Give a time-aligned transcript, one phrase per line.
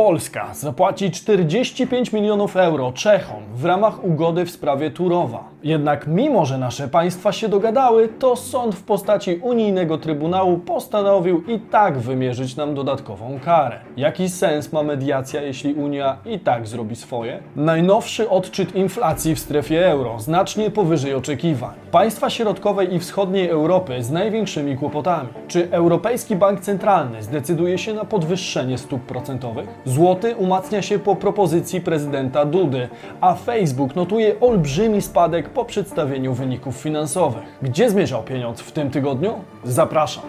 [0.00, 5.44] Polska zapłaci 45 milionów euro Czechom w ramach ugody w sprawie Turowa.
[5.62, 11.58] Jednak mimo, że nasze państwa się dogadały, to sąd w postaci unijnego trybunału postanowił i
[11.58, 13.80] tak wymierzyć nam dodatkową karę.
[13.96, 17.42] Jaki sens ma mediacja, jeśli Unia i tak zrobi swoje?
[17.56, 21.74] Najnowszy odczyt inflacji w strefie euro znacznie powyżej oczekiwań.
[21.90, 25.28] Państwa środkowej i wschodniej Europy z największymi kłopotami.
[25.48, 29.68] Czy Europejski Bank Centralny zdecyduje się na podwyższenie stóp procentowych?
[29.90, 32.88] Złoty umacnia się po propozycji prezydenta Dudy,
[33.20, 37.42] a Facebook notuje olbrzymi spadek po przedstawieniu wyników finansowych.
[37.62, 39.34] Gdzie zmierzał pieniądz w tym tygodniu?
[39.64, 40.24] Zapraszam.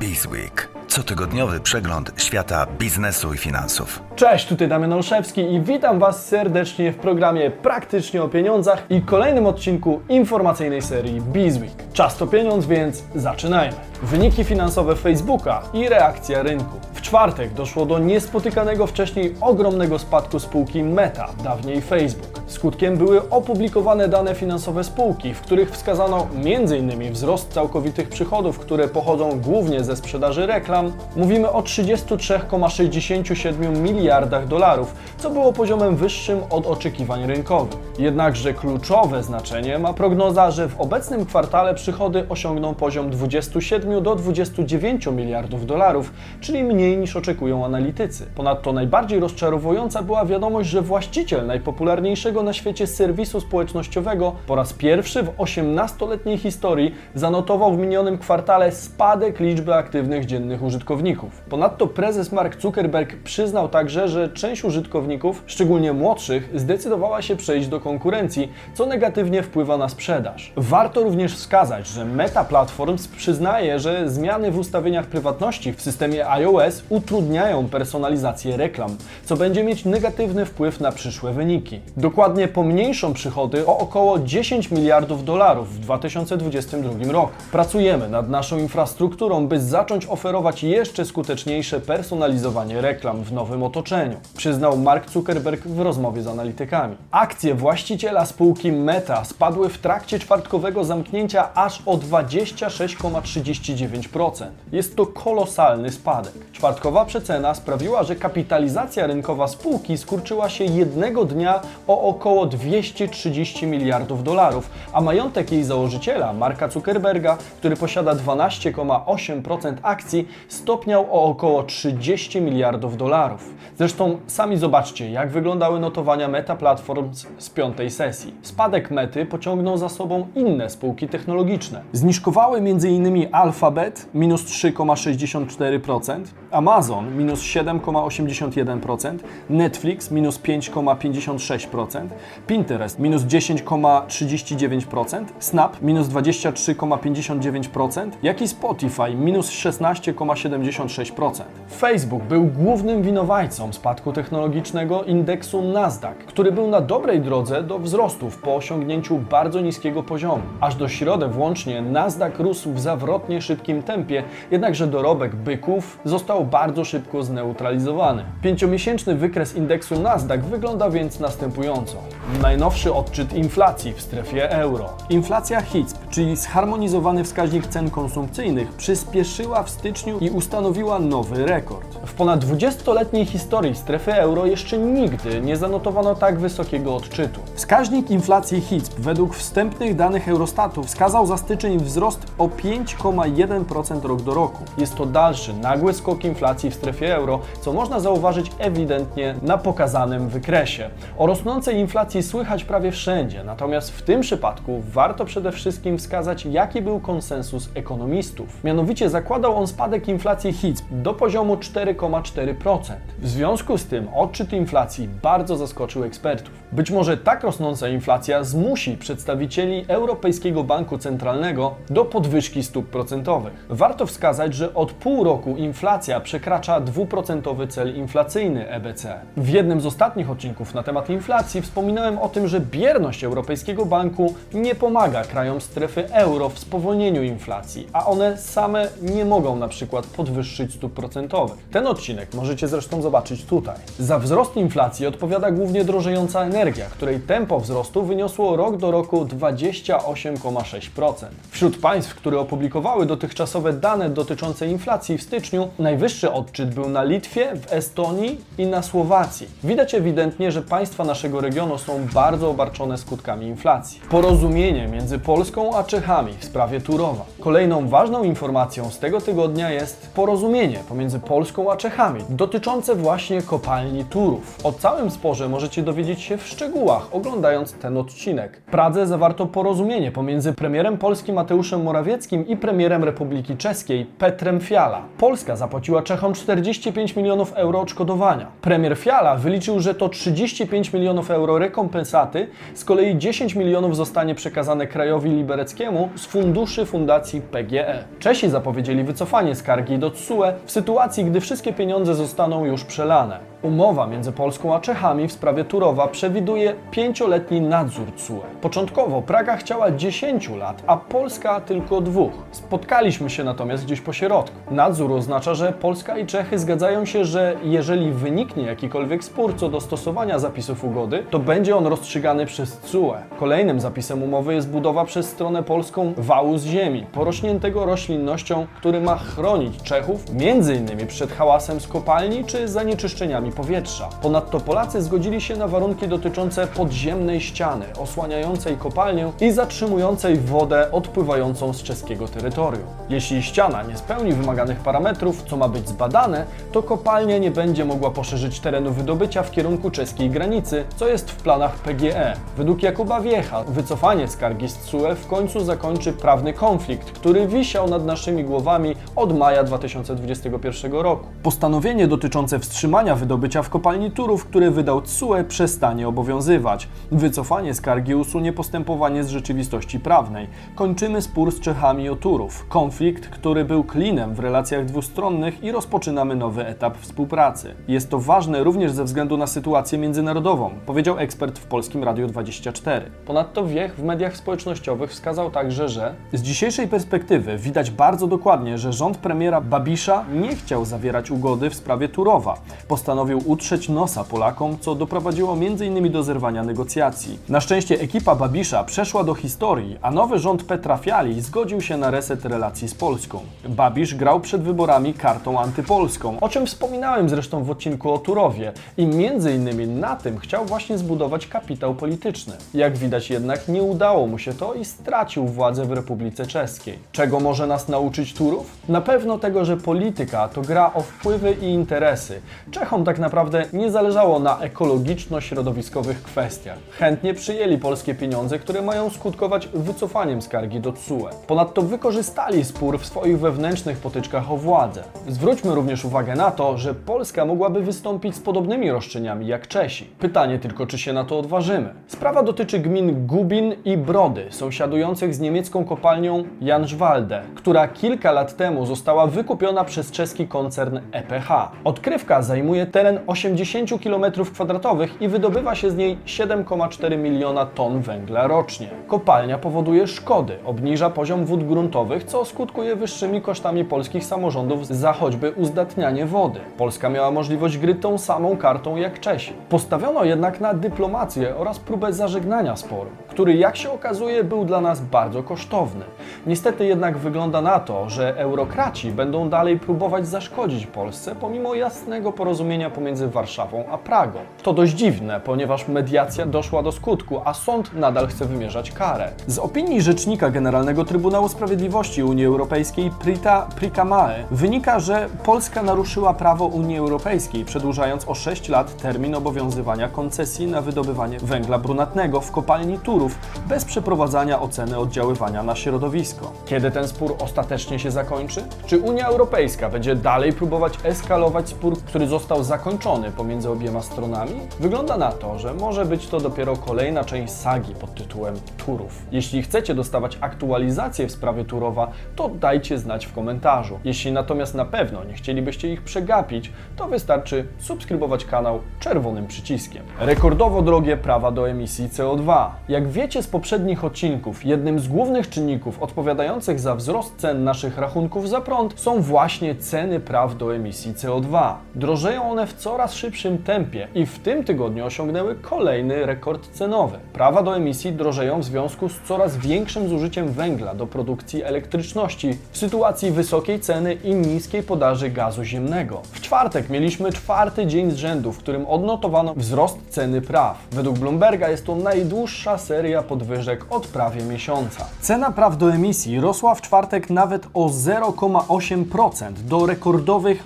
[0.00, 0.68] Bizweek.
[0.88, 4.02] Cotygodniowy przegląd świata biznesu i finansów.
[4.16, 9.46] Cześć, tutaj Damian Olszewski i witam Was serdecznie w programie Praktycznie o Pieniądzach i kolejnym
[9.46, 11.92] odcinku informacyjnej serii Bizweek.
[11.92, 13.76] Czas to pieniądz, więc zaczynajmy.
[14.02, 16.76] Wyniki finansowe Facebooka i reakcja rynku.
[16.98, 22.40] W czwartek doszło do niespotykanego wcześniej ogromnego spadku spółki Meta, dawniej Facebook.
[22.46, 27.12] Skutkiem były opublikowane dane finansowe spółki, w których wskazano m.in.
[27.12, 30.92] wzrost całkowitych przychodów, które pochodzą głównie ze sprzedaży reklam.
[31.16, 37.78] Mówimy o 33,67 miliardach dolarów, co było poziomem wyższym od oczekiwań rynkowych.
[37.98, 45.06] Jednakże kluczowe znaczenie ma prognoza, że w obecnym kwartale przychody osiągną poziom 27 do 29
[45.06, 48.26] miliardów dolarów, czyli mniej niż oczekują analitycy.
[48.34, 55.22] Ponadto najbardziej rozczarowująca była wiadomość, że właściciel najpopularniejszego na świecie serwisu społecznościowego po raz pierwszy
[55.22, 61.40] w 18-letniej historii zanotował w minionym kwartale spadek liczby aktywnych dziennych użytkowników.
[61.40, 67.80] Ponadto prezes Mark Zuckerberg przyznał także, że część użytkowników, szczególnie młodszych, zdecydowała się przejść do
[67.80, 70.52] konkurencji, co negatywnie wpływa na sprzedaż.
[70.56, 76.77] Warto również wskazać, że Meta Platforms przyznaje, że zmiany w ustawieniach prywatności w systemie iOS
[76.88, 81.80] utrudniają personalizację reklam, co będzie mieć negatywny wpływ na przyszłe wyniki.
[81.96, 87.32] Dokładnie pomniejszą przychody o około 10 miliardów dolarów w 2022 roku.
[87.52, 94.78] Pracujemy nad naszą infrastrukturą, by zacząć oferować jeszcze skuteczniejsze personalizowanie reklam w nowym otoczeniu, przyznał
[94.78, 96.96] Mark Zuckerberg w rozmowie z analitykami.
[97.10, 104.46] Akcje właściciela spółki Meta spadły w trakcie czwartkowego zamknięcia aż o 26,39%.
[104.72, 106.32] Jest to kolosalny spadek.
[106.68, 114.24] Czwartkowa przecena sprawiła, że kapitalizacja rynkowa spółki skurczyła się jednego dnia o około 230 miliardów
[114.24, 122.40] dolarów, a majątek jej założyciela, Marka Zuckerberga, który posiada 12,8% akcji, stopniał o około 30
[122.40, 123.54] miliardów dolarów.
[123.78, 128.34] Zresztą sami zobaczcie, jak wyglądały notowania Meta Platforms z piątej sesji.
[128.42, 131.82] Spadek Mety pociągnął za sobą inne spółki technologiczne.
[131.92, 133.28] Zniżkowały m.in.
[133.32, 136.20] Alphabet minus 3,64%,
[136.50, 139.18] Amazon minus 7,81%,
[139.50, 142.06] Netflix minus 5,56%,
[142.46, 151.42] Pinterest minus 10,39%, Snap minus 23,59%, jak i Spotify minus 16,76%.
[151.78, 158.38] Facebook był głównym winowajcą spadku technologicznego indeksu Nasdaq, który był na dobrej drodze do wzrostów
[158.38, 160.42] po osiągnięciu bardzo niskiego poziomu.
[160.60, 166.84] Aż do środy włącznie Nasdaq rósł w zawrotnie szybkim tempie, jednakże dorobek byków został bardzo
[166.84, 168.24] szybko zneutralizowany.
[168.42, 171.96] Pięciomiesięczny wykres indeksu Nasdaq wygląda więc następująco.
[172.42, 174.88] Najnowszy odczyt inflacji w strefie euro.
[175.10, 181.98] Inflacja HICP, czyli zharmonizowany wskaźnik cen konsumpcyjnych, przyspieszyła w styczniu i ustanowiła nowy rekord.
[182.06, 187.40] W ponad 20-letniej historii strefy euro jeszcze nigdy nie zanotowano tak wysokiego odczytu.
[187.54, 194.34] Wskaźnik inflacji HICP według wstępnych danych Eurostatu wskazał za styczeń wzrost o 5,1% rok do
[194.34, 194.64] roku.
[194.78, 200.28] Jest to dalszy nagły skok inflacji w strefie euro, co można zauważyć ewidentnie na pokazanym
[200.28, 200.90] wykresie.
[201.18, 206.82] O rosnącej inflacji słychać prawie wszędzie, natomiast w tym przypadku warto przede wszystkim wskazać, jaki
[206.82, 208.64] był konsensus ekonomistów.
[208.64, 212.94] Mianowicie zakładał on spadek inflacji HICP do poziomu 4,4%.
[213.18, 216.54] W związku z tym odczyt inflacji bardzo zaskoczył ekspertów.
[216.72, 223.52] Być może tak rosnąca inflacja zmusi przedstawicieli Europejskiego Banku Centralnego do podwyżki stóp procentowych.
[223.68, 229.20] Warto wskazać, że od pół roku inflacja przekracza 2% cel inflacyjny EBC.
[229.36, 234.34] W jednym z ostatnich odcinków na temat inflacji wspominałem o tym, że bierność Europejskiego Banku
[234.54, 240.06] nie pomaga krajom strefy euro w spowolnieniu inflacji, a one same nie mogą na przykład
[240.06, 241.56] podwyższyć stóp procentowych.
[241.72, 243.76] Ten odcinek możecie zresztą zobaczyć tutaj.
[243.98, 246.57] Za wzrost inflacji odpowiada głównie drożejąca energia,
[246.90, 251.26] której tempo wzrostu wyniosło rok do roku 28,6%.
[251.50, 257.04] Wśród państw, które opublikowały dotychczasowe dane dotyczące inflacji w styczniu, najwyższy Wyższy odczyt był na
[257.04, 259.48] Litwie, w Estonii i na Słowacji.
[259.64, 264.00] Widać ewidentnie, że państwa naszego regionu są bardzo obarczone skutkami inflacji.
[264.10, 267.24] Porozumienie między Polską a Czechami w sprawie Turowa.
[267.40, 274.04] Kolejną ważną informacją z tego tygodnia jest porozumienie pomiędzy Polską a Czechami dotyczące właśnie kopalni
[274.04, 274.58] Turów.
[274.64, 278.60] O całym sporze możecie dowiedzieć się w szczegółach oglądając ten odcinek.
[278.66, 285.02] W Pradze zawarto porozumienie pomiędzy premierem Polski Mateuszem Morawieckim i premierem Republiki Czeskiej Petrem Fiala.
[285.18, 288.46] Polska zapłaciła Czechom 45 milionów euro odszkodowania.
[288.60, 294.86] Premier Fiala wyliczył, że to 35 milionów euro rekompensaty, z kolei 10 milionów zostanie przekazane
[294.86, 298.04] krajowi libereckiemu z funduszy fundacji PGE.
[298.18, 303.38] Czesi zapowiedzieli wycofanie skargi do TSUE w sytuacji, gdy wszystkie pieniądze zostaną już przelane.
[303.62, 308.40] Umowa między Polską a Czechami w sprawie Turowa przewiduje pięcioletni nadzór TSUE.
[308.60, 312.32] Początkowo Praga chciała 10 lat, a Polska tylko dwóch.
[312.50, 314.56] Spotkaliśmy się natomiast gdzieś po środku.
[314.70, 319.80] Nadzór oznacza, że Polska i Czechy zgadzają się, że jeżeli wyniknie jakikolwiek spór co do
[319.80, 323.14] stosowania zapisów ugody, to będzie on rozstrzygany przez TSUE.
[323.38, 329.16] Kolejnym zapisem umowy jest budowa przez stronę polską wału z ziemi, porośniętego roślinnością, który ma
[329.16, 331.06] chronić Czechów m.in.
[331.06, 334.08] przed hałasem z kopalni czy zanieczyszczeniami powietrza.
[334.22, 341.72] Ponadto Polacy zgodzili się na warunki dotyczące podziemnej ściany osłaniającej kopalnię i zatrzymującej wodę odpływającą
[341.72, 342.86] z czeskiego terytorium.
[343.08, 348.10] Jeśli ściana nie spełni wymaganych parametrów, co ma być zbadane, to kopalnia nie będzie mogła
[348.10, 352.36] poszerzyć terenu wydobycia w kierunku czeskiej granicy, co jest w planach PGE.
[352.56, 358.04] Według Jakuba Wiecha wycofanie skargi z TSUE w końcu zakończy prawny konflikt, który wisiał nad
[358.04, 361.26] naszymi głowami od maja 2021 roku.
[361.42, 366.88] Postanowienie dotyczące wstrzymania wydobycia w kopalni Turów, które wydał TSUE, przestanie obowiązywać.
[367.12, 370.46] Wycofanie skargi usunie postępowanie z rzeczywistości prawnej.
[370.74, 372.66] Kończymy spór z Czechami o Turów.
[372.68, 377.74] Konflikt, który był klinem w relacjach dwustronnych i rozpoczynamy nowy etap współpracy.
[377.88, 383.10] Jest to ważne również ze względu na sytuację międzynarodową, powiedział ekspert w Polskim Radiu 24.
[383.26, 388.92] Ponadto Wiech w mediach społecznościowych wskazał także, że z dzisiejszej perspektywy widać bardzo dokładnie, że
[388.92, 392.54] rząd premiera Babisza nie chciał zawierać ugody w sprawie Turowa.
[392.88, 396.12] Postanowił utrzeć nosa Polakom, co doprowadziło m.in.
[396.12, 397.38] do zerwania negocjacji.
[397.48, 402.10] Na szczęście ekipa Babisza przeszła do historii, a nowy rząd Petra Fiali zgodził się na
[402.10, 403.40] reset relacji z Polską.
[403.68, 409.02] Babisz grał przed wyborami kartą antypolską, o czym wspominałem zresztą w odcinku o Turowie i
[409.02, 410.00] m.in.
[410.00, 412.54] na tym chciał właśnie zbudować kapitał polityczny.
[412.74, 416.98] Jak widać jednak nie udało mu się to i stracił władzę w Republice Czeskiej.
[417.12, 418.76] Czego może nas nauczyć Turów?
[418.88, 422.40] Na pewno tego, że polityka to gra o wpływy i interesy.
[422.70, 426.78] Czechom tak naprawdę nie zależało na ekologiczno-środowiskowych kwestiach.
[426.90, 431.28] Chętnie przyjęli polskie pieniądze, które mają skutkować wycofaniem skargi do TSUE.
[431.46, 435.02] Ponadto wykorzystali spór w swoich wewnętrznych potyczkach o władzę.
[435.28, 440.10] Zwróćmy również uwagę na to, że Polska mogłaby wystąpić z podobnymi roszczeniami jak Czesi.
[440.18, 441.94] Pytanie tylko, czy się na to odważymy.
[442.06, 448.86] Sprawa dotyczy gmin Gubin i Brody, sąsiadujących z niemiecką kopalnią Janszwalde, która kilka lat temu
[448.86, 451.48] została wykupiona przez czeski koncern EPH.
[451.84, 458.88] Odkrywka zajmuje teren 80 km2 i wydobywa się z niej 7,4 miliona ton węgla rocznie.
[459.06, 465.50] Kopalnia powoduje szkody, obniża poziom wód gruntowych, co skutkuje wyższymi kosztami polskich samorządów za choćby
[465.50, 466.60] uzdatnianie wody.
[466.76, 469.52] Polska miała możliwość gry tą samą kartą jak Czesi.
[469.68, 475.00] Postawiono jednak na dyplomację oraz próbę zażegnania sporu, który jak się okazuje był dla nas
[475.00, 476.04] bardzo kosztowny.
[476.46, 482.90] Niestety jednak wygląda na to, że eurokraci będą dalej próbować zaszkodzić Polsce pomimo jasnego porozumienia
[482.98, 484.38] pomiędzy Warszawą a Pragą.
[484.62, 489.30] To dość dziwne, ponieważ mediacja doszła do skutku, a sąd nadal chce wymierzać karę.
[489.46, 496.66] Z opinii Rzecznika Generalnego Trybunału Sprawiedliwości Unii Europejskiej Prita Prikamae wynika, że Polska naruszyła prawo
[496.66, 502.98] Unii Europejskiej, przedłużając o 6 lat termin obowiązywania koncesji na wydobywanie węgla brunatnego w kopalni
[502.98, 503.38] Turów
[503.68, 506.52] bez przeprowadzania oceny oddziaływania na środowisko.
[506.66, 508.64] Kiedy ten spór ostatecznie się zakończy?
[508.86, 512.87] Czy Unia Europejska będzie dalej próbować eskalować spór, który został zakończony
[513.36, 514.52] pomiędzy obiema stronami?
[514.80, 518.54] Wygląda na to, że może być to dopiero kolejna część sagi pod tytułem
[518.86, 519.22] Turów.
[519.32, 523.98] Jeśli chcecie dostawać aktualizacje w sprawie Turowa, to dajcie znać w komentarzu.
[524.04, 530.02] Jeśli natomiast na pewno nie chcielibyście ich przegapić, to wystarczy subskrybować kanał czerwonym przyciskiem.
[530.20, 532.70] Rekordowo drogie prawa do emisji CO2.
[532.88, 538.48] Jak wiecie z poprzednich odcinków, jednym z głównych czynników odpowiadających za wzrost cen naszych rachunków
[538.48, 541.74] za prąd są właśnie ceny praw do emisji CO2.
[541.94, 547.18] Drożeją one w coraz szybszym tempie i w tym tygodniu osiągnęły kolejny rekord cenowy.
[547.32, 552.78] Prawa do emisji drożeją w związku z coraz większym zużyciem węgla do produkcji elektryczności w
[552.78, 556.20] sytuacji wysokiej ceny i niskiej podaży gazu ziemnego.
[556.32, 560.86] W czwartek mieliśmy czwarty dzień z rzędu, w którym odnotowano wzrost ceny praw.
[560.90, 565.06] Według Bloomberga jest to najdłuższa seria podwyżek od prawie miesiąca.
[565.20, 570.64] Cena praw do emisji rosła w czwartek nawet o 0,8% do rekordowych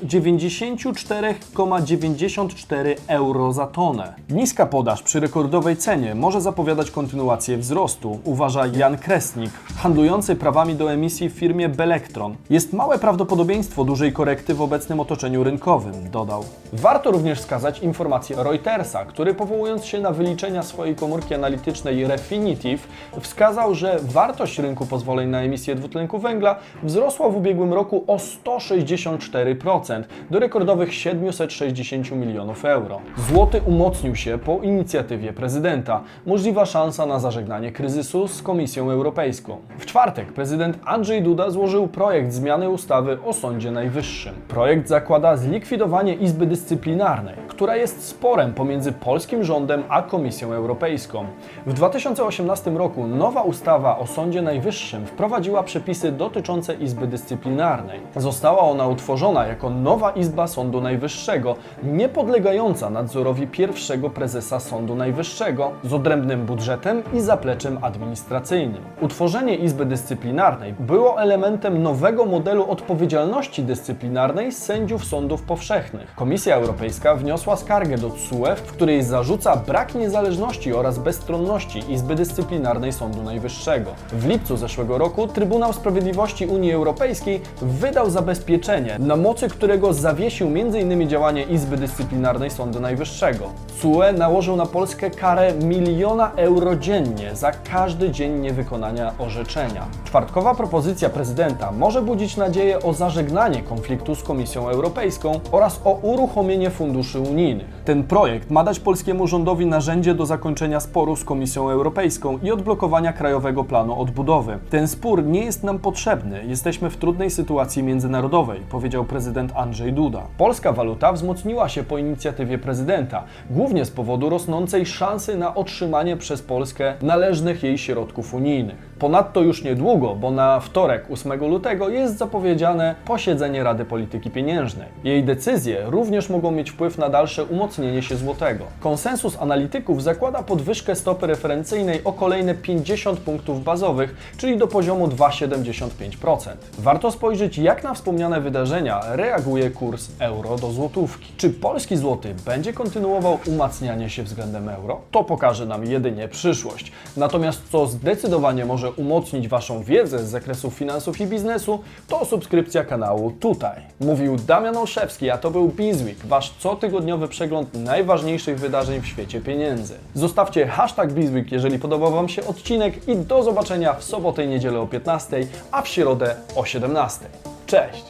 [1.98, 4.14] 94,94 euro za tonę.
[4.30, 10.92] Niska podaż przy rekordowej cenie może zapowiadać kontynuację wzrostu, uważa Jan Kresnik, handlujący prawami do
[10.92, 12.36] emisji w firmie Belektron.
[12.50, 16.44] Jest małe prawdopodobieństwo dużej korekty w obecnym otoczeniu rynkowym, dodał.
[16.72, 22.88] Warto również wskazać informację Reutersa, który powołując się na wyliczenia swojej komórki analitycznej Refinitiv,
[23.20, 30.02] wskazał, że wartość rynku pozwoleń na emisję dwutlenku węgla wzrosła w ubiegłym roku o 164%
[30.30, 31.81] do rekordowych 760
[32.16, 33.00] milionów euro.
[33.16, 36.00] Złoty umocnił się po inicjatywie prezydenta.
[36.26, 39.56] Możliwa szansa na zażegnanie kryzysu z Komisją Europejską.
[39.78, 44.34] W czwartek prezydent Andrzej Duda złożył projekt zmiany ustawy o Sądzie Najwyższym.
[44.48, 51.26] Projekt zakłada zlikwidowanie Izby Dyscyplinarnej, która jest sporem pomiędzy polskim rządem a Komisją Europejską.
[51.66, 58.00] W 2018 roku nowa ustawa o Sądzie Najwyższym wprowadziła przepisy dotyczące Izby Dyscyplinarnej.
[58.16, 65.92] Została ona utworzona jako nowa Izba Sądu Najwyższego, niepodlegająca nadzorowi pierwszego prezesa Sądu Najwyższego, z
[65.92, 68.82] odrębnym budżetem i zapleczem administracyjnym.
[69.00, 76.14] Utworzenie Izby Dyscyplinarnej było elementem nowego modelu odpowiedzialności dyscyplinarnej sędziów sądów powszechnych.
[76.14, 82.92] Komisja Europejska wniosła skargę do TSUE, w której zarzuca brak niezależności oraz bezstronności Izby Dyscyplinarnej
[82.92, 83.90] Sądu Najwyższego.
[84.12, 91.08] W lipcu zeszłego roku Trybunał Sprawiedliwości Unii Europejskiej wydał zabezpieczenie, na mocy którego zawiesił m.in.
[91.08, 93.44] działanie Izby Dyscyplinarnej Sądu Najwyższego.
[93.66, 99.86] TSUE nałożył na Polskę karę miliona euro dziennie za każdy dzień niewykonania orzeczenia.
[100.04, 106.70] Czwartkowa propozycja prezydenta może budzić nadzieję o zażegnanie konfliktu z Komisją Europejską oraz o uruchomienie
[106.70, 107.66] funduszy unijnych.
[107.84, 113.12] Ten projekt ma dać polskiemu rządowi narzędzie do zakończenia sporu z Komisją Europejską i odblokowania
[113.12, 114.58] Krajowego Planu Odbudowy.
[114.70, 120.22] Ten spór nie jest nam potrzebny, jesteśmy w trudnej sytuacji międzynarodowej, powiedział prezydent Andrzej Duda.
[120.38, 126.42] Polska waluta wzmocniła się po inicjatywie prezydenta, głównie z powodu rosnącej szansy na otrzymanie przez
[126.42, 128.91] Polskę należnych jej środków unijnych.
[129.02, 134.88] Ponadto już niedługo, bo na wtorek 8 lutego jest zapowiedziane posiedzenie Rady Polityki Pieniężnej.
[135.04, 138.64] Jej decyzje również mogą mieć wpływ na dalsze umocnienie się złotego.
[138.80, 146.50] Konsensus analityków zakłada podwyżkę stopy referencyjnej o kolejne 50 punktów bazowych, czyli do poziomu 2,75%.
[146.78, 151.32] Warto spojrzeć, jak na wspomniane wydarzenia reaguje kurs euro do złotówki.
[151.36, 155.00] Czy polski złoty będzie kontynuował umacnianie się względem euro?
[155.10, 156.92] To pokaże nam jedynie przyszłość.
[157.16, 163.30] Natomiast co zdecydowanie może umocnić Waszą wiedzę z zakresu finansów i biznesu, to subskrypcja kanału
[163.30, 163.80] tutaj.
[164.00, 169.94] Mówił Damian Olszewski, a to był Bizweek, Wasz cotygodniowy przegląd najważniejszych wydarzeń w świecie pieniędzy.
[170.14, 174.80] Zostawcie hashtag Bizweek, jeżeli podobał Wam się odcinek i do zobaczenia w sobotę i niedzielę
[174.80, 177.24] o 15, a w środę o 17.
[177.66, 178.04] Cześć!